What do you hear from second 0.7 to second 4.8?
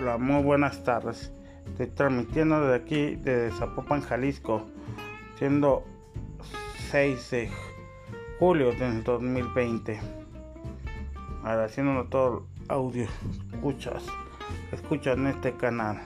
tardes. Estoy transmitiendo desde aquí, desde Zapopan, Jalisco,